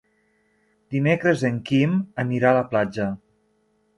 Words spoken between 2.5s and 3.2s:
a la platja.